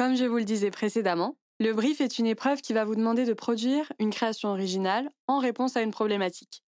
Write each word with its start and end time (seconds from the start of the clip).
Comme 0.00 0.16
je 0.16 0.24
vous 0.24 0.38
le 0.38 0.44
disais 0.44 0.70
précédemment, 0.70 1.36
le 1.58 1.74
brief 1.74 2.00
est 2.00 2.18
une 2.18 2.24
épreuve 2.24 2.62
qui 2.62 2.72
va 2.72 2.86
vous 2.86 2.94
demander 2.94 3.26
de 3.26 3.34
produire 3.34 3.92
une 3.98 4.08
création 4.08 4.48
originale 4.48 5.10
en 5.26 5.36
réponse 5.36 5.76
à 5.76 5.82
une 5.82 5.90
problématique. 5.90 6.64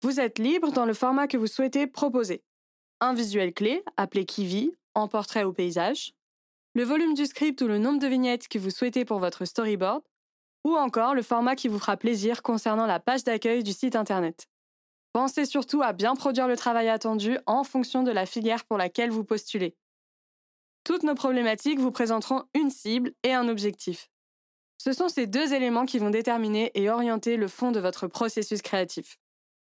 Vous 0.00 0.20
êtes 0.20 0.38
libre 0.38 0.72
dans 0.72 0.86
le 0.86 0.94
format 0.94 1.28
que 1.28 1.36
vous 1.36 1.48
souhaitez 1.48 1.86
proposer. 1.86 2.42
Un 3.02 3.12
visuel 3.12 3.52
clé, 3.52 3.84
appelé 3.98 4.24
Kiwi, 4.24 4.72
en 4.94 5.06
portrait 5.06 5.44
ou 5.44 5.52
paysage, 5.52 6.14
le 6.72 6.84
volume 6.84 7.12
du 7.12 7.26
script 7.26 7.60
ou 7.60 7.66
le 7.66 7.76
nombre 7.76 7.98
de 7.98 8.06
vignettes 8.06 8.48
que 8.48 8.58
vous 8.58 8.70
souhaitez 8.70 9.04
pour 9.04 9.18
votre 9.18 9.44
storyboard, 9.44 10.02
ou 10.64 10.74
encore 10.74 11.14
le 11.14 11.20
format 11.20 11.56
qui 11.56 11.68
vous 11.68 11.78
fera 11.78 11.98
plaisir 11.98 12.40
concernant 12.40 12.86
la 12.86 13.00
page 13.00 13.22
d'accueil 13.22 13.62
du 13.62 13.74
site 13.74 13.96
internet. 13.96 14.46
Pensez 15.12 15.44
surtout 15.44 15.82
à 15.82 15.92
bien 15.92 16.14
produire 16.14 16.48
le 16.48 16.56
travail 16.56 16.88
attendu 16.88 17.36
en 17.44 17.64
fonction 17.64 18.02
de 18.02 18.12
la 18.12 18.24
filière 18.24 18.64
pour 18.64 18.78
laquelle 18.78 19.10
vous 19.10 19.24
postulez. 19.24 19.76
Toutes 20.84 21.04
nos 21.04 21.14
problématiques 21.14 21.78
vous 21.78 21.92
présenteront 21.92 22.44
une 22.54 22.70
cible 22.70 23.12
et 23.22 23.32
un 23.32 23.48
objectif. 23.48 24.10
Ce 24.78 24.92
sont 24.92 25.08
ces 25.08 25.28
deux 25.28 25.52
éléments 25.54 25.86
qui 25.86 25.98
vont 25.98 26.10
déterminer 26.10 26.72
et 26.74 26.90
orienter 26.90 27.36
le 27.36 27.46
fond 27.46 27.70
de 27.70 27.78
votre 27.78 28.08
processus 28.08 28.62
créatif. 28.62 29.16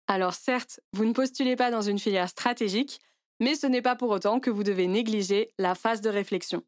Alors 0.07 0.35
certes, 0.35 0.79
vous 0.93 1.05
ne 1.05 1.13
postulez 1.13 1.55
pas 1.55 1.71
dans 1.71 1.81
une 1.81 1.97
filière 1.97 2.29
stratégique, 2.29 2.99
mais 3.39 3.55
ce 3.55 3.65
n'est 3.65 3.81
pas 3.81 3.95
pour 3.95 4.11
autant 4.11 4.39
que 4.39 4.51
vous 4.51 4.63
devez 4.63 4.87
négliger 4.87 5.51
la 5.57 5.73
phase 5.73 6.01
de 6.01 6.09
réflexion. 6.09 6.63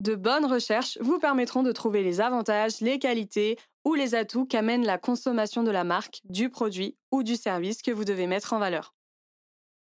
De 0.00 0.14
bonnes 0.14 0.46
recherches 0.46 0.98
vous 1.00 1.18
permettront 1.18 1.62
de 1.62 1.72
trouver 1.72 2.02
les 2.02 2.20
avantages, 2.20 2.80
les 2.80 2.98
qualités 2.98 3.58
ou 3.84 3.94
les 3.94 4.14
atouts 4.14 4.46
qu'amène 4.46 4.84
la 4.84 4.98
consommation 4.98 5.62
de 5.62 5.70
la 5.70 5.84
marque, 5.84 6.20
du 6.24 6.50
produit 6.50 6.96
ou 7.12 7.22
du 7.22 7.36
service 7.36 7.82
que 7.82 7.90
vous 7.90 8.04
devez 8.04 8.26
mettre 8.26 8.52
en 8.52 8.58
valeur. 8.58 8.94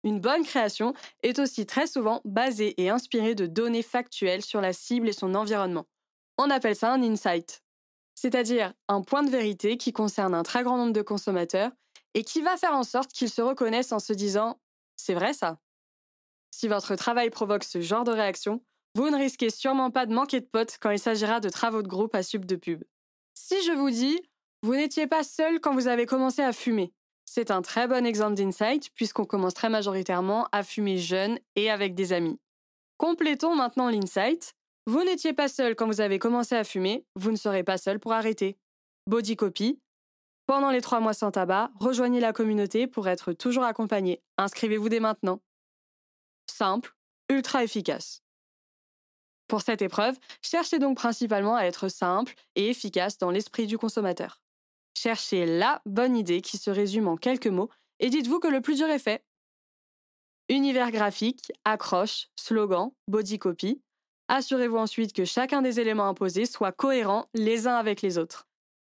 Une 0.02 0.20
bonne 0.20 0.44
création 0.44 0.94
est 1.22 1.38
aussi 1.38 1.66
très 1.66 1.86
souvent 1.86 2.20
basée 2.24 2.80
et 2.80 2.88
inspirée 2.88 3.34
de 3.34 3.46
données 3.46 3.82
factuelles 3.82 4.42
sur 4.42 4.60
la 4.60 4.72
cible 4.72 5.08
et 5.08 5.12
son 5.12 5.34
environnement. 5.34 5.86
On 6.38 6.48
appelle 6.48 6.76
ça 6.76 6.92
un 6.92 7.02
insight, 7.02 7.62
c'est-à-dire 8.14 8.72
un 8.88 9.02
point 9.02 9.22
de 9.22 9.30
vérité 9.30 9.76
qui 9.76 9.92
concerne 9.92 10.34
un 10.34 10.42
très 10.42 10.62
grand 10.62 10.78
nombre 10.78 10.92
de 10.92 11.02
consommateurs 11.02 11.70
et 12.14 12.24
qui 12.24 12.40
va 12.40 12.56
faire 12.56 12.74
en 12.74 12.82
sorte 12.82 13.12
qu'ils 13.12 13.30
se 13.30 13.42
reconnaissent 13.42 13.92
en 13.92 13.98
se 13.98 14.12
disant⁇ 14.12 14.52
C'est 14.96 15.14
vrai 15.14 15.34
ça?⁇ 15.34 15.52
Si 16.50 16.66
votre 16.66 16.96
travail 16.96 17.30
provoque 17.30 17.64
ce 17.64 17.80
genre 17.80 18.04
de 18.04 18.12
réaction, 18.12 18.62
vous 18.94 19.10
ne 19.10 19.16
risquez 19.16 19.50
sûrement 19.50 19.90
pas 19.90 20.06
de 20.06 20.14
manquer 20.14 20.40
de 20.40 20.46
potes 20.46 20.78
quand 20.80 20.90
il 20.90 20.98
s'agira 20.98 21.40
de 21.40 21.48
travaux 21.48 21.82
de 21.82 21.88
groupe 21.88 22.14
à 22.14 22.22
sub 22.22 22.44
de 22.44 22.56
pub. 22.56 22.82
Si 23.34 23.62
je 23.64 23.72
vous 23.72 23.90
dis, 23.90 24.20
vous 24.62 24.74
n'étiez 24.74 25.06
pas 25.06 25.22
seul 25.22 25.60
quand 25.60 25.74
vous 25.74 25.88
avez 25.88 26.06
commencé 26.06 26.42
à 26.42 26.52
fumer. 26.52 26.92
C'est 27.24 27.50
un 27.50 27.62
très 27.62 27.86
bon 27.86 28.04
exemple 28.04 28.34
d'insight 28.34 28.90
puisqu'on 28.94 29.24
commence 29.24 29.54
très 29.54 29.68
majoritairement 29.68 30.48
à 30.52 30.62
fumer 30.62 30.98
jeune 30.98 31.38
et 31.56 31.70
avec 31.70 31.94
des 31.94 32.12
amis. 32.12 32.40
Complétons 32.96 33.54
maintenant 33.54 33.88
l'insight. 33.88 34.54
Vous 34.86 35.04
n'étiez 35.04 35.32
pas 35.32 35.48
seul 35.48 35.76
quand 35.76 35.86
vous 35.86 36.00
avez 36.00 36.18
commencé 36.18 36.54
à 36.54 36.64
fumer, 36.64 37.06
vous 37.14 37.30
ne 37.30 37.36
serez 37.36 37.62
pas 37.62 37.78
seul 37.78 38.00
pour 38.00 38.12
arrêter. 38.12 38.58
Body 39.06 39.36
copy. 39.36 39.80
Pendant 40.46 40.70
les 40.70 40.80
trois 40.80 41.00
mois 41.00 41.14
sans 41.14 41.30
tabac, 41.30 41.70
rejoignez 41.78 42.18
la 42.18 42.32
communauté 42.32 42.86
pour 42.86 43.08
être 43.08 43.32
toujours 43.32 43.64
accompagné. 43.64 44.20
Inscrivez-vous 44.36 44.88
dès 44.88 45.00
maintenant. 45.00 45.40
Simple, 46.50 46.94
ultra 47.28 47.62
efficace. 47.62 48.22
Pour 49.46 49.62
cette 49.62 49.82
épreuve, 49.82 50.18
cherchez 50.42 50.78
donc 50.78 50.96
principalement 50.96 51.56
à 51.56 51.64
être 51.64 51.88
simple 51.88 52.34
et 52.54 52.68
efficace 52.68 53.18
dans 53.18 53.30
l'esprit 53.30 53.66
du 53.66 53.78
consommateur. 53.78 54.39
Cherchez 54.94 55.46
la 55.46 55.80
bonne 55.86 56.16
idée 56.16 56.40
qui 56.40 56.58
se 56.58 56.70
résume 56.70 57.08
en 57.08 57.16
quelques 57.16 57.46
mots 57.46 57.70
et 57.98 58.10
dites-vous 58.10 58.38
que 58.38 58.48
le 58.48 58.60
plus 58.60 58.76
dur 58.76 58.88
est 58.88 58.98
fait. 58.98 59.24
Univers 60.48 60.90
graphique, 60.90 61.52
accroche, 61.64 62.28
slogan, 62.36 62.90
body 63.08 63.38
copy. 63.38 63.82
Assurez-vous 64.28 64.76
ensuite 64.76 65.12
que 65.12 65.24
chacun 65.24 65.62
des 65.62 65.80
éléments 65.80 66.08
imposés 66.08 66.46
soit 66.46 66.72
cohérent 66.72 67.28
les 67.34 67.66
uns 67.66 67.76
avec 67.76 68.02
les 68.02 68.18
autres. 68.18 68.48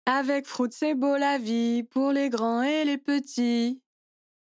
Avec 0.06 0.46
Fruit, 0.46 0.70
c'est 0.72 0.96
beau 0.96 1.18
la 1.18 1.38
vie, 1.38 1.84
pour 1.84 2.12
les 2.12 2.30
grands 2.30 2.62
et 2.62 2.86
les 2.86 2.98
petits. 2.98 3.82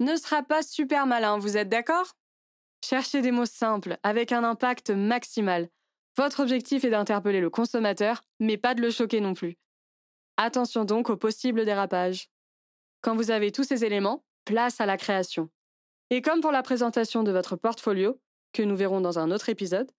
Ne 0.00 0.16
sera 0.16 0.43
pas 0.43 0.62
super 0.62 1.06
malin, 1.06 1.38
vous 1.38 1.56
êtes 1.56 1.69
d'accord? 1.69 2.12
Cherchez 2.84 3.22
des 3.22 3.31
mots 3.31 3.47
simples, 3.47 3.99
avec 4.03 4.32
un 4.32 4.43
impact 4.43 4.91
maximal, 4.91 5.69
votre 6.19 6.41
objectif 6.41 6.84
est 6.84 6.91
d'interpeller 6.91 7.41
le 7.41 7.49
consommateur, 7.49 8.22
mais 8.38 8.59
pas 8.59 8.75
de 8.75 8.82
le 8.82 8.91
choquer 8.91 9.21
non 9.21 9.32
plus. 9.32 9.56
Attention 10.37 10.84
donc 10.84 11.10
aux 11.10 11.16
possibles 11.16 11.65
dérapages. 11.65 12.28
Quand 13.00 13.16
vous 13.16 13.31
avez 13.31 13.53
tous 13.53 13.65
ces 13.65 13.84
éléments, 13.84 14.25
place 14.44 14.81
à 14.81 14.87
la 14.87 14.97
création. 14.97 15.50
Et 16.10 16.22
comme 16.22 16.41
pour 16.41 16.53
la 16.53 16.62
présentation 16.62 17.22
de 17.22 17.32
votre 17.32 17.56
portfolio, 17.56 18.20
que 18.53 18.62
nous 18.62 18.76
verrons 18.76 19.00
dans 19.00 19.19
un 19.19 19.31
autre 19.31 19.48
épisode, 19.48 19.91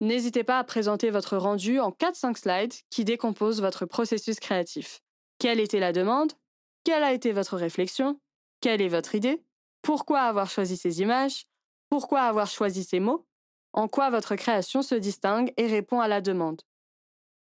n'hésitez 0.00 0.44
pas 0.44 0.58
à 0.58 0.64
présenter 0.64 1.10
votre 1.10 1.36
rendu 1.36 1.80
en 1.80 1.90
4-5 1.90 2.36
slides 2.36 2.74
qui 2.90 3.04
décomposent 3.04 3.60
votre 3.60 3.86
processus 3.86 4.40
créatif. 4.40 5.00
Quelle 5.38 5.60
était 5.60 5.80
la 5.80 5.92
demande? 5.92 6.32
Quelle 6.84 7.02
a 7.02 7.12
été 7.12 7.32
votre 7.32 7.56
réflexion? 7.56 8.20
Quelle 8.60 8.82
est 8.82 8.88
votre 8.88 9.14
idée? 9.14 9.42
Pourquoi 9.82 10.20
avoir 10.20 10.50
choisi 10.50 10.76
ces 10.76 11.00
images? 11.00 11.46
Pourquoi 11.88 12.22
avoir 12.22 12.46
choisi 12.46 12.84
ces 12.84 13.00
mots? 13.00 13.26
En 13.72 13.88
quoi 13.88 14.10
votre 14.10 14.36
création 14.36 14.82
se 14.82 14.94
distingue 14.94 15.52
et 15.56 15.66
répond 15.66 16.00
à 16.00 16.08
la 16.08 16.20
demande? 16.20 16.62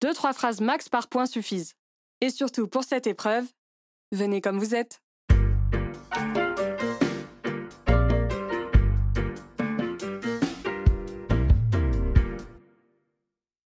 Deux, 0.02 0.14
trois 0.14 0.34
phrases 0.34 0.62
max 0.62 0.90
par 0.90 1.08
point 1.08 1.26
suffisent. 1.26 1.76
Et 2.22 2.30
surtout, 2.30 2.68
pour 2.68 2.84
cette 2.84 3.08
épreuve, 3.08 3.46
venez 4.12 4.42
comme 4.42 4.60
vous 4.60 4.76
êtes. 4.76 5.02